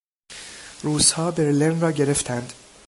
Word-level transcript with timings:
روسها 0.83 1.31
برلن 1.31 1.79
را 1.81 1.91
گرفتند. 1.91 2.53